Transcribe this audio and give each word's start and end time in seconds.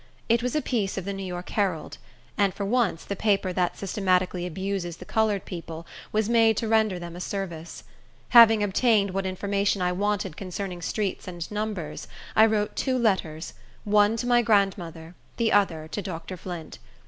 It 0.27 0.41
was 0.41 0.55
a 0.55 0.63
piece 0.63 0.97
of 0.97 1.05
the 1.05 1.13
New 1.13 1.21
York 1.21 1.49
Herald; 1.49 1.99
and, 2.35 2.55
for 2.55 2.65
once, 2.65 3.05
the 3.05 3.15
paper 3.15 3.53
that 3.53 3.77
systematically 3.77 4.47
abuses 4.47 4.97
the 4.97 5.05
colored 5.05 5.45
people, 5.45 5.85
was 6.11 6.27
made 6.27 6.57
to 6.57 6.67
render 6.67 6.97
them 6.97 7.15
a 7.15 7.19
service. 7.19 7.83
Having 8.29 8.63
obtained 8.63 9.11
what 9.11 9.27
information 9.27 9.79
I 9.79 9.91
wanted 9.91 10.35
concerning 10.37 10.81
streets 10.81 11.27
and 11.27 11.49
numbers, 11.51 12.07
I 12.35 12.47
wrote 12.47 12.75
two 12.75 12.97
letters, 12.97 13.53
one 13.83 14.17
to 14.17 14.25
my 14.25 14.41
grandmother, 14.41 15.13
the 15.37 15.51
other 15.51 15.87
to 15.89 16.01
Dr. 16.01 16.35
Flint. 16.35 16.79